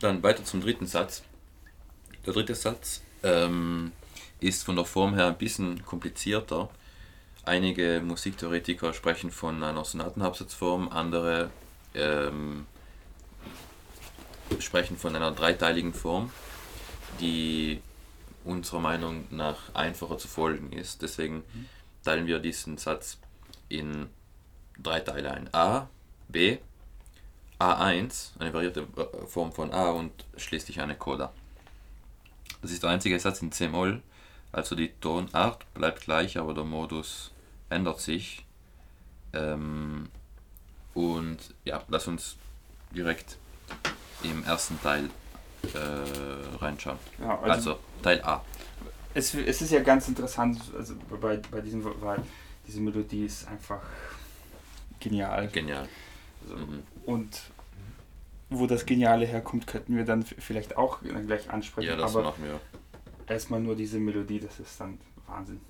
Dann 0.00 0.22
weiter 0.22 0.44
zum 0.44 0.60
dritten 0.60 0.86
Satz. 0.86 1.22
Der 2.26 2.32
dritte 2.32 2.54
Satz 2.54 3.02
ähm, 3.22 3.92
ist 4.40 4.64
von 4.64 4.76
der 4.76 4.84
Form 4.84 5.14
her 5.14 5.28
ein 5.28 5.38
bisschen 5.38 5.84
komplizierter. 5.84 6.70
Einige 7.44 8.02
Musiktheoretiker 8.04 8.92
sprechen 8.92 9.30
von 9.30 9.62
einer 9.62 9.84
Sonatenhauptsatzform, 9.84 10.88
andere 10.88 11.50
ähm, 11.94 12.66
sprechen 14.58 14.96
von 14.96 15.16
einer 15.16 15.32
dreiteiligen 15.32 15.94
Form, 15.94 16.30
die 17.20 17.80
unserer 18.44 18.80
Meinung 18.80 19.26
nach 19.30 19.74
einfacher 19.74 20.18
zu 20.18 20.28
folgen 20.28 20.72
ist. 20.72 21.02
Deswegen 21.02 21.44
teilen 22.04 22.26
wir 22.26 22.38
diesen 22.38 22.78
Satz 22.78 23.18
in 23.68 24.08
drei 24.78 25.00
Teile 25.00 25.30
ein. 25.32 25.52
A, 25.52 25.88
B, 26.28 26.58
A1, 27.60 28.40
eine 28.40 28.52
variierte 28.52 28.86
äh, 28.96 29.26
Form 29.26 29.52
von 29.52 29.72
A 29.72 29.90
und 29.90 30.12
schließlich 30.36 30.80
eine 30.80 30.96
Coda. 30.96 31.32
Das 32.62 32.70
ist 32.70 32.82
der 32.82 32.90
einzige 32.90 33.18
Satz 33.18 33.42
in 33.42 33.52
C-Moll, 33.52 34.02
also 34.52 34.74
die 34.74 34.92
Tonart 35.00 35.72
bleibt 35.74 36.02
gleich, 36.02 36.38
aber 36.38 36.54
der 36.54 36.64
Modus 36.64 37.32
ändert 37.68 38.00
sich. 38.00 38.44
Ähm, 39.32 40.08
und 40.94 41.38
ja, 41.64 41.82
lass 41.88 42.08
uns 42.08 42.36
direkt 42.90 43.38
im 44.22 44.42
ersten 44.44 44.80
Teil 44.82 45.08
äh, 45.74 46.56
reinschauen. 46.58 46.98
Ja, 47.20 47.38
Also, 47.40 47.50
also, 47.50 47.78
Teil 48.02 48.22
A. 48.22 48.44
es, 49.14 49.34
es 49.34 49.62
ist 49.62 49.70
ja 49.70 49.82
ganz 49.82 50.08
interessant, 50.08 50.60
also 50.76 50.94
bei, 51.20 51.36
bei 51.50 51.60
diesem, 51.60 51.84
weil 52.00 52.22
diese 52.66 52.80
Melodie 52.80 53.26
ist 53.26 53.46
einfach 53.46 53.82
genial. 54.98 55.48
Genial. 55.48 55.88
Also, 56.42 56.56
Mhm. 56.56 56.82
Und 57.06 57.42
wo 58.50 58.66
das 58.66 58.84
Geniale 58.86 59.26
herkommt, 59.26 59.66
könnten 59.66 59.96
wir 59.96 60.04
dann 60.04 60.22
vielleicht 60.24 60.76
auch 60.76 60.98
dann 61.02 61.26
gleich 61.26 61.50
ansprechen. 61.50 61.88
Ja, 61.88 61.96
das 61.96 62.14
aber 62.14 62.24
machen 62.24 62.44
wir. 62.44 62.60
erstmal 63.28 63.60
nur 63.60 63.76
diese 63.76 63.98
Melodie, 63.98 64.40
das 64.40 64.58
ist 64.58 64.80
dann 64.80 64.98
Wahnsinn. 65.26 65.60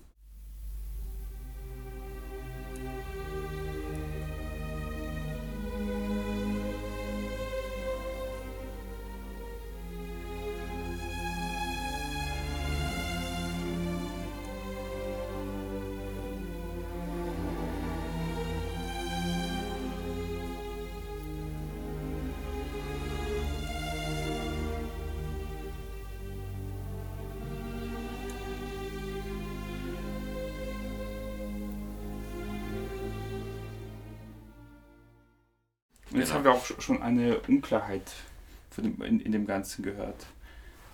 Und 36.13 36.19
jetzt 36.19 36.29
Genau. 36.29 36.35
haben 36.39 36.45
wir 36.45 36.53
auch 36.53 36.65
sch- 36.65 36.81
schon 36.81 37.03
eine 37.03 37.39
Unklarheit 37.41 38.11
dem, 38.77 39.01
in, 39.03 39.21
in 39.21 39.33
dem 39.33 39.47
Ganzen 39.47 39.83
gehört. 39.83 40.27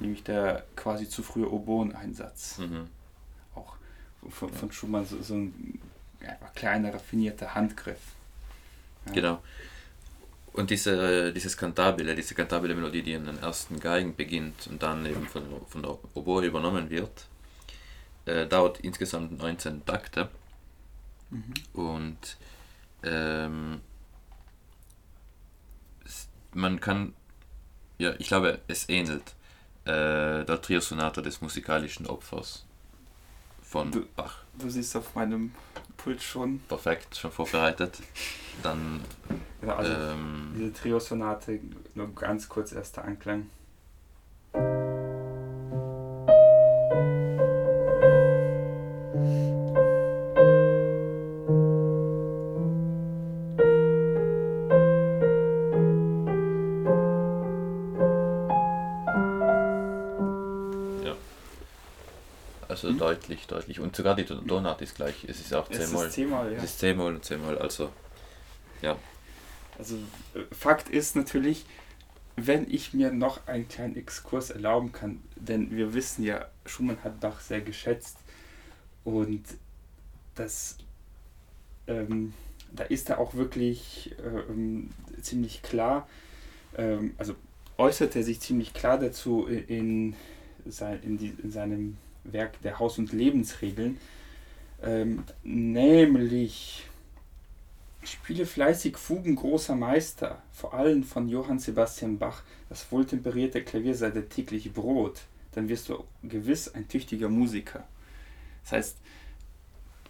Nämlich 0.00 0.22
der 0.24 0.64
quasi 0.76 1.08
zu 1.08 1.22
frühe 1.22 1.50
Oboen-Einsatz. 1.50 2.58
Mhm. 2.58 2.88
Auch 3.54 3.76
von, 4.28 4.52
von 4.52 4.72
Schumann 4.72 5.06
so, 5.06 5.22
so 5.22 5.34
ein 5.34 5.80
ja, 6.20 6.34
kleiner, 6.54 6.92
raffinierter 6.92 7.54
Handgriff. 7.54 8.00
Ja. 9.06 9.12
Genau. 9.12 9.42
Und 10.52 10.70
diese, 10.70 11.32
dieses 11.32 11.56
Cantabile, 11.56 12.14
diese 12.14 12.34
cantabile 12.34 12.74
Melodie, 12.74 13.02
die 13.02 13.12
in 13.12 13.26
den 13.26 13.38
ersten 13.38 13.78
Geigen 13.78 14.16
beginnt 14.16 14.66
und 14.68 14.82
dann 14.82 15.04
eben 15.06 15.26
von, 15.26 15.42
von 15.68 15.82
der 15.82 15.98
Oboe 16.14 16.44
übernommen 16.46 16.88
wird, 16.90 17.26
äh, 18.24 18.46
dauert 18.46 18.80
insgesamt 18.80 19.38
19 19.38 19.84
Takte. 19.84 20.28
Mhm. 21.30 21.54
Und 21.74 22.36
ähm, 23.02 23.80
man 26.56 26.80
kann, 26.80 27.12
ja, 27.98 28.14
ich 28.18 28.28
glaube, 28.28 28.60
es 28.66 28.88
ähnelt 28.88 29.34
äh, 29.84 30.44
der 30.44 30.60
Triosonate 30.60 31.22
des 31.22 31.40
musikalischen 31.40 32.06
Opfers 32.06 32.64
von 33.62 33.90
Du- 33.92 34.06
Bach. 34.16 34.38
Du 34.58 34.68
siehst 34.70 34.96
auf 34.96 35.14
meinem 35.14 35.52
Pult 35.96 36.22
schon. 36.22 36.60
Perfekt, 36.60 37.16
schon 37.16 37.30
vorbereitet. 37.30 37.98
Dann, 38.62 39.02
Ja, 39.62 39.76
also 39.76 39.92
ähm, 39.92 40.54
diese 40.56 40.72
Trio-Sonate, 40.72 41.60
nur 41.94 42.14
ganz 42.14 42.48
kurz 42.48 42.72
erster 42.72 43.04
Anklang. 43.04 43.50
Also 62.84 62.98
deutlich, 62.98 63.46
deutlich. 63.46 63.80
Und 63.80 63.94
sogar 63.96 64.14
die 64.16 64.24
Ton- 64.24 64.46
Tonart 64.46 64.82
ist 64.82 64.96
gleich. 64.96 65.24
Es 65.28 65.40
ist 65.40 65.54
auch 65.54 65.70
Es 65.70 65.88
C-Moll. 65.88 66.06
ist 66.06 66.12
C-Moll, 66.14 66.52
ja. 66.52 66.58
Es 66.58 66.64
ist 66.64 66.78
C-Moll 66.78 67.14
und 67.14 67.24
C-Moll, 67.24 67.58
also 67.58 67.90
Also 69.78 69.96
äh, 70.34 70.42
Fakt 70.54 70.88
ist 70.88 71.16
natürlich, 71.16 71.66
wenn 72.36 72.70
ich 72.70 72.94
mir 72.94 73.12
noch 73.12 73.46
einen 73.46 73.68
kleinen 73.68 73.96
Exkurs 73.96 74.50
erlauben 74.50 74.92
kann, 74.92 75.22
denn 75.36 75.70
wir 75.70 75.94
wissen 75.94 76.24
ja, 76.24 76.46
Schumann 76.64 76.98
hat 77.04 77.20
Bach 77.20 77.40
sehr 77.40 77.60
geschätzt 77.60 78.16
und 79.04 79.42
das, 80.34 80.76
ähm, 81.86 82.32
da 82.72 82.84
ist 82.84 83.08
er 83.10 83.18
auch 83.18 83.34
wirklich 83.34 84.14
ähm, 84.24 84.90
ziemlich 85.22 85.62
klar, 85.62 86.08
ähm, 86.76 87.14
also 87.18 87.34
äußert 87.78 88.16
er 88.16 88.22
sich 88.22 88.40
ziemlich 88.40 88.72
klar 88.74 88.98
dazu 88.98 89.46
in, 89.46 90.14
in, 91.02 91.18
die, 91.18 91.34
in 91.42 91.50
seinem 91.50 91.96
Werk 92.24 92.60
der 92.62 92.78
Haus- 92.78 92.98
und 92.98 93.12
Lebensregeln, 93.12 93.98
ähm, 94.82 95.24
nämlich 95.42 96.86
Spiele 98.04 98.46
fleißig 98.46 98.96
Fugen 98.96 99.36
großer 99.36 99.74
Meister, 99.74 100.42
vor 100.52 100.74
allem 100.74 101.02
von 101.02 101.28
Johann 101.28 101.58
Sebastian 101.58 102.18
Bach. 102.18 102.42
Das 102.68 102.90
wohltemperierte 102.92 103.62
Klavier 103.62 103.94
sei 103.94 104.10
der 104.10 104.28
tägliche 104.28 104.70
Brot. 104.70 105.22
Dann 105.52 105.68
wirst 105.68 105.88
du 105.88 106.04
gewiss 106.22 106.72
ein 106.72 106.86
tüchtiger 106.88 107.28
Musiker. 107.28 107.84
Das 108.62 108.72
heißt, 108.72 108.96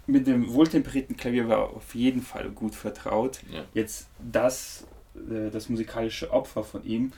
mit 0.07 0.27
dem 0.27 0.53
wohltemperierten 0.53 1.17
Klavier 1.17 1.49
war 1.49 1.59
er 1.59 1.71
auf 1.71 1.95
jeden 1.95 2.23
Fall 2.23 2.51
gut 2.51 2.75
vertraut. 2.75 3.41
ja. 3.51 3.65
Jetzt 3.75 4.09
das, 4.19 4.87
äh, 5.15 5.51
das 5.51 5.69
musikalische 5.69 6.31
Opfer 6.31 6.65
von 6.65 6.85
ihm, 6.85 7.13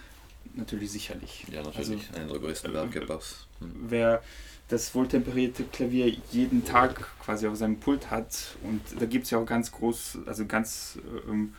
natürlich 0.58 0.90
sicherlich. 0.90 1.44
Ja, 1.50 1.62
natürlich. 1.62 2.12
Einer 2.14 2.32
der 2.32 2.40
größten 2.40 2.70
äh, 2.70 2.74
Werke 2.74 3.00
Bachs. 3.06 3.46
Hm. 3.60 3.72
wer 3.88 4.22
das 4.68 4.94
wohltemperierte 4.94 5.64
Klavier 5.64 6.14
jeden 6.30 6.64
Tag 6.64 7.18
quasi 7.20 7.46
auf 7.46 7.56
seinem 7.56 7.80
Pult 7.80 8.10
hat. 8.10 8.56
Und 8.62 8.82
da 9.00 9.06
gibt 9.06 9.24
es 9.24 9.30
ja 9.30 9.38
auch 9.38 9.46
ganz 9.46 9.72
groß, 9.72 10.18
also 10.26 10.44
ganz 10.44 10.98
ähm, 11.26 11.54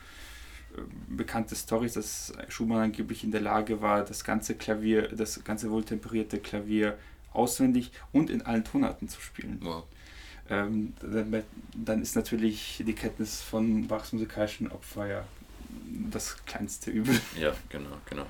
äh, 0.78 0.82
bekannte 1.10 1.56
Stories, 1.56 1.94
dass 1.94 2.34
Schumann 2.50 2.84
angeblich 2.84 3.24
in 3.24 3.32
der 3.32 3.42
Lage 3.42 3.82
war, 3.82 4.06
das 4.06 4.24
ganze 4.24 4.56
Klavier, 4.56 5.08
das 5.08 5.44
ganze 5.44 5.72
wohltemperierte 5.72 6.38
Klavier 6.38 6.98
auswendig 7.34 7.92
und 8.12 8.30
in 8.30 8.44
allen 8.44 8.64
Tonarten 8.64 9.10
zu 9.10 9.20
spielen. 9.22 9.58
Wow. 9.62 9.86
Ähm, 10.52 10.94
dann, 11.02 11.44
dann 11.74 12.02
ist 12.02 12.16
natürlich 12.16 12.84
die 12.86 12.94
Kenntnis 12.94 13.42
von 13.42 13.88
Bachs 13.88 14.14
musikalischen 14.14 14.72
Opfer 14.72 15.08
ja 15.08 15.26
das 16.12 16.44
kleinste 16.46 16.92
Übel. 16.92 17.20
Ja, 17.40 17.54
genau, 17.70 17.98
genau. 18.10 18.26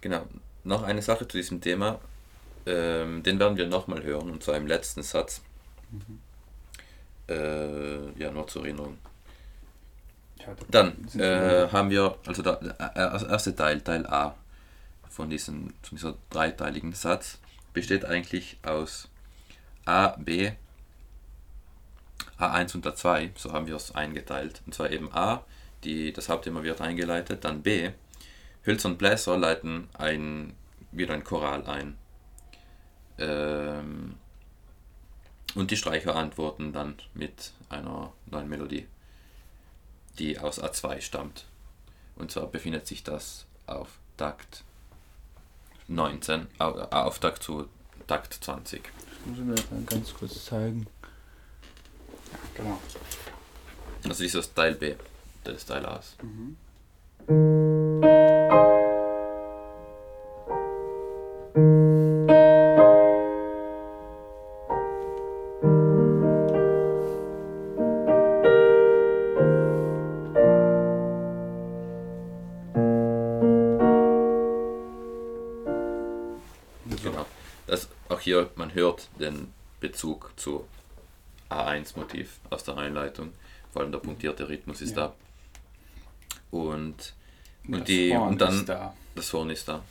Genau. 0.00 0.26
Noch 0.64 0.82
eine 0.82 1.02
Sache 1.02 1.26
zu 1.26 1.36
diesem 1.36 1.60
Thema. 1.60 2.00
Ähm, 2.66 3.22
den 3.22 3.38
werden 3.38 3.56
wir 3.56 3.66
nochmal 3.66 4.02
hören, 4.02 4.30
und 4.30 4.42
zwar 4.42 4.56
im 4.56 4.66
letzten 4.66 5.02
Satz. 5.02 5.40
Äh, 7.28 8.10
ja, 8.18 8.30
nur 8.30 8.46
zur 8.46 8.64
Erinnerung. 8.64 8.98
Dann 10.70 11.06
äh, 11.18 11.68
haben 11.70 11.90
wir, 11.90 12.16
also 12.26 12.42
der, 12.42 12.56
der 12.56 13.26
erste 13.28 13.54
Teil, 13.54 13.80
Teil 13.80 14.06
A 14.06 14.34
von, 15.10 15.28
diesen, 15.28 15.74
von 15.82 15.96
dieser 15.96 16.14
dreiteiligen 16.30 16.92
Satz, 16.92 17.38
besteht 17.74 18.04
eigentlich 18.04 18.56
aus 18.62 19.08
A, 19.84 20.08
B, 20.18 20.52
A1 22.38 22.76
und 22.76 22.86
A2, 22.86 23.30
so 23.36 23.52
haben 23.52 23.66
wir 23.66 23.76
es 23.76 23.94
eingeteilt. 23.94 24.62
Und 24.64 24.74
zwar 24.74 24.90
eben 24.90 25.12
A, 25.12 25.44
die, 25.84 26.12
das 26.12 26.28
Hauptthema 26.28 26.62
wird 26.62 26.80
eingeleitet, 26.80 27.44
dann 27.44 27.62
B, 27.62 27.90
Hölzer 28.68 28.90
und 28.90 28.98
Bläser 28.98 29.38
leiten 29.38 29.88
ein, 29.94 30.54
wieder 30.92 31.14
ein 31.14 31.24
Choral 31.24 31.64
ein. 31.66 31.96
Ähm, 33.16 34.16
und 35.54 35.70
die 35.70 35.76
Streicher 35.76 36.14
antworten 36.14 36.74
dann 36.74 36.96
mit 37.14 37.52
einer 37.70 38.12
neuen 38.26 38.48
Melodie, 38.48 38.86
die 40.18 40.38
aus 40.38 40.62
A2 40.62 41.00
stammt. 41.00 41.46
Und 42.16 42.30
zwar 42.30 42.46
befindet 42.46 42.86
sich 42.86 43.02
das 43.02 43.46
auf 43.66 43.88
Takt 44.18 44.64
19, 45.88 46.46
Auftakt 46.58 47.42
zu 47.42 47.68
Takt 48.06 48.34
20. 48.34 48.82
Das 48.82 48.92
muss 49.26 49.38
ich 49.38 49.44
mir 49.44 49.54
dann 49.54 49.86
ganz 49.86 50.12
kurz 50.12 50.44
zeigen. 50.44 50.86
Ja, 52.30 52.38
genau. 52.54 52.78
Also 54.04 54.22
dieses 54.22 54.52
Teil 54.52 54.74
B 54.74 54.94
des 55.46 55.64
Teil 55.64 55.86
A. 55.86 56.00
Mhm. 56.22 57.77
Genau. 77.02 77.26
Das, 77.66 77.88
auch 78.08 78.20
hier, 78.20 78.50
man 78.56 78.74
hört 78.74 79.08
den 79.20 79.52
Bezug 79.80 80.32
zu 80.36 80.66
A1-Motiv 81.50 82.38
aus 82.50 82.64
der 82.64 82.76
Einleitung. 82.78 83.32
Vor 83.72 83.82
allem 83.82 83.92
der 83.92 83.98
punktierte 83.98 84.48
Rhythmus 84.48 84.80
ist 84.80 84.96
Ja. 84.96 85.08
da. 85.08 85.14
Und, 86.50 87.14
und, 87.66 87.80
Das 87.80 87.84
die, 87.84 88.16
Horn 88.16 88.28
und 88.30 88.40
dann 88.40 88.54
ist 88.54 88.68
da. 88.68 88.94
das 89.14 89.32
Horn 89.32 89.50
ist 89.50 89.68
da. 89.68 89.82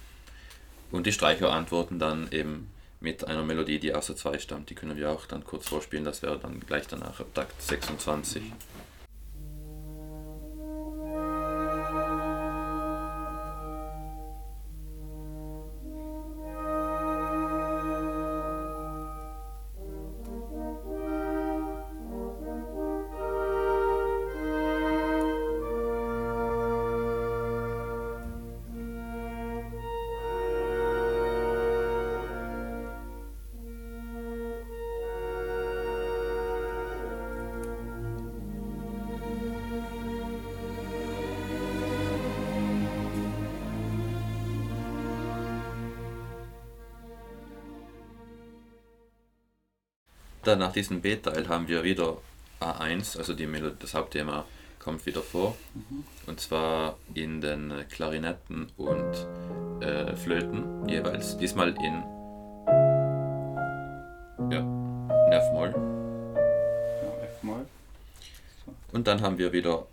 Und 0.92 1.06
die 1.06 1.12
Streicher 1.12 1.52
antworten 1.52 2.00
dann 2.00 2.32
eben 2.32 2.72
mit 3.00 3.28
einer 3.28 3.44
Melodie, 3.44 3.80
die 3.80 3.94
außer 3.94 4.16
2 4.16 4.40
stammt. 4.40 4.70
Die 4.70 4.76
können 4.76 4.98
wir 4.98 5.12
auch 5.12 5.26
dann 5.26 5.44
kurz 5.44 5.68
vorspielen. 5.68 6.06
Das 6.06 6.22
wäre 6.22 6.40
dann 6.40 6.60
gleich 6.62 6.88
danach 6.88 7.20
ab 7.20 7.28
Takt 7.34 7.62
26. 7.62 8.42
Dann 50.48 50.60
nach 50.60 50.72
diesem 50.72 51.02
B-Teil 51.02 51.50
haben 51.50 51.68
wir 51.68 51.84
wieder 51.84 52.20
A1, 52.62 53.18
also 53.18 53.34
die 53.34 53.46
Melo 53.46 53.70
das 53.70 53.94
Hauptthema 53.94 54.46
kommt 54.80 55.06
wieder 55.06 55.22
vor. 55.22 55.58
Und 56.26 56.40
zwar 56.40 56.98
in 57.14 57.42
den 57.42 57.74
Klarinetten 57.90 58.72
und 58.78 59.28
äh, 59.82 60.16
Flöten 60.16 60.88
jeweils. 60.88 61.38
Diesmal 61.38 61.76
in 61.84 62.02
ja, 64.50 64.62
Nerv-Moll. 65.28 65.76
Ja, 65.76 67.24
F-Moll. 67.26 67.66
Und 68.94 69.06
dann 69.06 69.22
haben 69.22 69.38
wir 69.38 69.52
wieder 69.52 69.86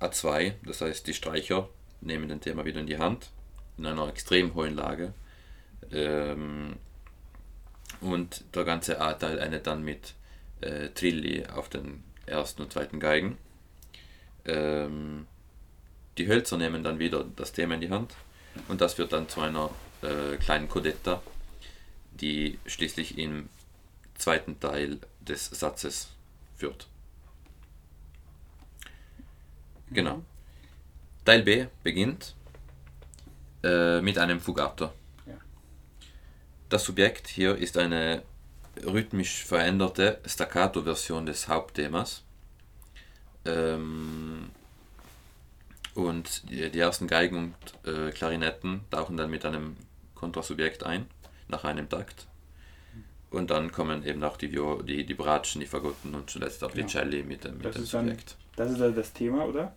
A2, 0.00 0.52
das 0.64 0.80
heißt 0.80 1.08
die 1.08 1.14
Streicher 1.14 1.68
nehmen 2.00 2.28
den 2.28 2.40
Thema 2.40 2.64
wieder 2.64 2.78
in 2.78 2.86
die 2.86 2.98
Hand, 2.98 3.30
in 3.76 3.84
einer 3.84 4.06
extrem 4.06 4.54
hohen 4.54 4.76
Lage. 4.76 5.12
Ähm, 5.90 6.76
und 8.00 8.44
der 8.54 8.64
ganze 8.64 9.00
A-Teil 9.00 9.38
endet 9.38 9.66
dann 9.66 9.82
mit 9.82 10.14
äh, 10.60 10.88
Trilli 10.90 11.46
auf 11.46 11.68
den 11.68 12.02
ersten 12.26 12.62
und 12.62 12.72
zweiten 12.72 13.00
Geigen. 13.00 13.38
Ähm, 14.44 15.26
die 16.16 16.28
Hölzer 16.28 16.56
nehmen 16.56 16.82
dann 16.82 16.98
wieder 16.98 17.24
das 17.36 17.52
Thema 17.52 17.74
in 17.74 17.80
die 17.80 17.90
Hand 17.90 18.14
und 18.68 18.80
das 18.80 18.98
wird 18.98 19.12
dann 19.12 19.28
zu 19.28 19.40
einer 19.40 19.70
äh, 20.02 20.36
kleinen 20.36 20.68
Codetta, 20.68 21.22
die 22.12 22.58
schließlich 22.66 23.18
im 23.18 23.48
zweiten 24.16 24.58
Teil 24.58 24.98
des 25.20 25.46
Satzes 25.46 26.08
führt. 26.56 26.88
Genau. 29.90 30.22
Teil 31.24 31.42
B 31.42 31.66
beginnt 31.82 32.34
äh, 33.62 34.00
mit 34.00 34.18
einem 34.18 34.40
Fugato. 34.40 34.92
Das 36.68 36.84
Subjekt 36.84 37.28
hier 37.28 37.56
ist 37.56 37.76
eine 37.78 38.22
rhythmisch 38.84 39.44
veränderte 39.44 40.20
Staccato-Version 40.26 41.26
des 41.26 41.48
Hauptthemas. 41.48 42.22
Ähm, 43.44 44.50
und 45.94 46.48
die, 46.50 46.70
die 46.70 46.78
ersten 46.78 47.06
Geigen 47.08 47.54
und 47.84 47.90
äh, 47.92 48.10
Klarinetten 48.12 48.82
tauchen 48.90 49.16
dann 49.16 49.30
mit 49.30 49.44
einem 49.44 49.76
Kontrasubjekt 50.14 50.84
ein, 50.84 51.06
nach 51.48 51.64
einem 51.64 51.88
Takt. 51.88 52.26
Und 53.30 53.50
dann 53.50 53.72
kommen 53.72 54.04
eben 54.04 54.22
auch 54.22 54.36
die, 54.36 54.52
Vio 54.52 54.82
die, 54.82 55.04
die 55.04 55.14
Bratschen, 55.14 55.60
die 55.60 55.66
Fagotten 55.66 56.14
und 56.14 56.30
zuletzt 56.30 56.62
auch 56.64 56.70
Genau. 56.72 56.86
die 56.86 56.92
Celli 56.92 57.22
mit 57.22 57.44
dem, 57.44 57.56
mit 57.56 57.64
Das 57.66 57.74
dem 57.74 57.84
ist 57.84 57.94
dann- 57.94 58.06
Subjekt. 58.08 58.36
Das 58.56 58.70
ist 58.72 58.80
also 58.80 58.94
das 58.96 59.12
Thema, 59.12 59.44
oder? 59.44 59.74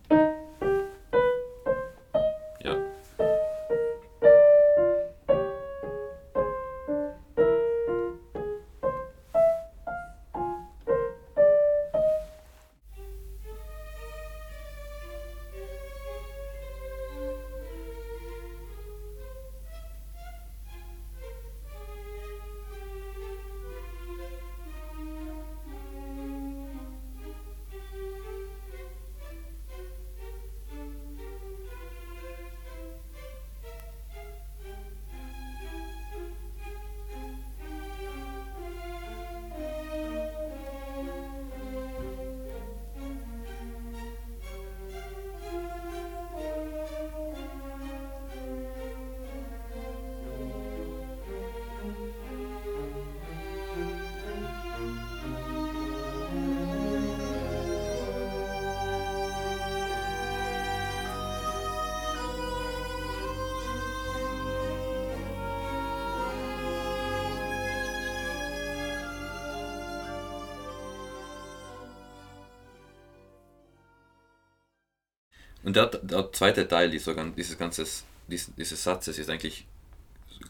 Und 75.64 75.76
der, 75.76 75.86
der 75.86 76.32
zweite 76.32 76.66
Teil 76.66 76.90
dieser, 76.90 77.14
dieses, 77.30 77.58
ganzes, 77.58 78.04
dieses, 78.28 78.54
dieses 78.56 78.82
Satzes 78.82 79.18
ist 79.18 79.30
eigentlich 79.30 79.66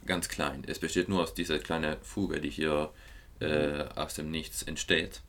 ganz 0.06 0.28
klein. 0.28 0.64
Es 0.66 0.78
besteht 0.78 1.08
nur 1.08 1.22
aus 1.22 1.34
dieser 1.34 1.58
kleinen 1.58 1.96
Fuge, 2.02 2.40
die 2.40 2.50
hier 2.50 2.90
äh, 3.40 3.84
aus 3.94 4.14
dem 4.14 4.30
Nichts 4.30 4.62
entsteht. 4.62 5.20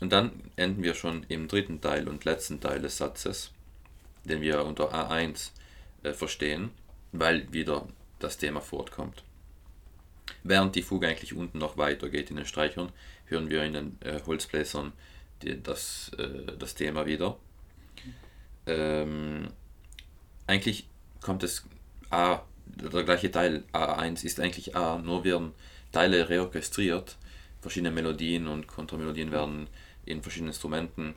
Und 0.00 0.12
dann 0.12 0.32
enden 0.56 0.82
wir 0.82 0.94
schon 0.94 1.24
im 1.28 1.48
dritten 1.48 1.80
Teil 1.80 2.08
und 2.08 2.24
letzten 2.24 2.60
Teil 2.60 2.80
des 2.80 2.96
Satzes, 2.96 3.50
den 4.24 4.40
wir 4.40 4.64
unter 4.64 4.94
A1 4.94 5.50
äh, 6.02 6.12
verstehen, 6.12 6.70
weil 7.12 7.52
wieder 7.52 7.86
das 8.18 8.38
Thema 8.38 8.60
fortkommt. 8.60 9.24
Während 10.42 10.76
die 10.76 10.82
Fuge 10.82 11.08
eigentlich 11.08 11.34
unten 11.34 11.58
noch 11.58 11.76
weitergeht 11.76 12.30
in 12.30 12.36
den 12.36 12.46
Streichern, 12.46 12.92
hören 13.26 13.50
wir 13.50 13.62
in 13.64 13.72
den 13.72 13.98
äh, 14.02 14.20
Holzbläsern 14.24 14.92
die, 15.42 15.60
das, 15.62 16.10
äh, 16.18 16.56
das 16.58 16.74
Thema 16.74 17.06
wieder. 17.06 17.36
Ähm, 18.68 19.48
eigentlich 20.46 20.86
kommt 21.22 21.42
es 21.42 21.64
A, 22.10 22.42
der 22.66 23.02
gleiche 23.02 23.30
Teil 23.30 23.64
A1 23.72 24.24
ist 24.24 24.38
eigentlich 24.38 24.76
A, 24.76 24.98
nur 24.98 25.24
werden 25.24 25.52
Teile 25.90 26.28
reorchestriert, 26.28 27.16
verschiedene 27.60 27.90
Melodien 27.90 28.46
und 28.46 28.68
Kontramelodien 28.68 29.32
werden 29.32 29.68
in 30.04 30.22
verschiedenen 30.22 30.50
Instrumenten 30.50 31.14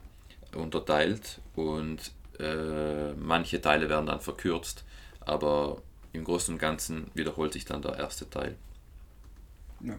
unterteilt 0.55 1.39
und 1.55 2.11
äh, 2.39 3.13
manche 3.13 3.61
Teile 3.61 3.89
werden 3.89 4.05
dann 4.05 4.21
verkürzt, 4.21 4.83
aber 5.19 5.81
im 6.13 6.23
Großen 6.23 6.53
und 6.53 6.59
Ganzen 6.59 7.11
wiederholt 7.13 7.53
sich 7.53 7.65
dann 7.65 7.81
der 7.81 7.97
erste 7.97 8.29
Teil. 8.29 8.55
Ja. 9.81 9.97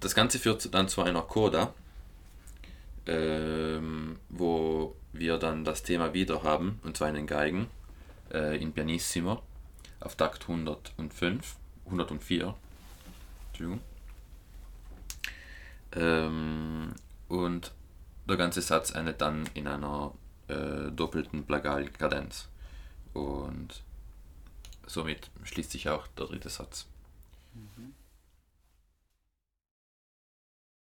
Das 0.00 0.14
Ganze 0.14 0.38
führt 0.38 0.74
dann 0.74 0.88
zu 0.88 1.02
einer 1.02 1.22
Coda, 1.22 1.72
ähm, 3.06 4.18
wo 4.28 4.94
wir 5.18 5.38
dann 5.38 5.64
das 5.64 5.82
Thema 5.82 6.14
wieder 6.14 6.42
haben, 6.42 6.80
und 6.84 6.96
zwar 6.96 7.08
in 7.08 7.14
den 7.14 7.26
Geigen, 7.26 7.68
äh, 8.32 8.60
in 8.60 8.72
Pianissimo, 8.72 9.42
auf 10.00 10.16
Takt 10.16 10.48
105, 10.48 11.56
104. 11.86 12.54
Entschuldigung. 13.48 13.80
Ähm, 15.92 16.94
und 17.28 17.72
der 18.28 18.36
ganze 18.36 18.60
Satz 18.60 18.90
endet 18.90 19.20
dann 19.20 19.48
in 19.54 19.66
einer 19.66 20.12
äh, 20.48 20.90
doppelten 20.90 21.44
Plagal-Kadenz. 21.44 22.48
Und 23.14 23.82
somit 24.86 25.30
schließt 25.44 25.70
sich 25.70 25.88
auch 25.88 26.06
der 26.08 26.26
dritte 26.26 26.48
Satz. 26.48 26.86
Mhm. 27.54 27.94